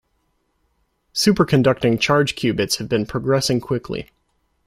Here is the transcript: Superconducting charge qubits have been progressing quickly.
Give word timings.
Superconducting 1.13 1.99
charge 1.99 2.33
qubits 2.35 2.77
have 2.77 2.89
been 2.89 3.05
progressing 3.05 3.61
quickly. 3.61 4.09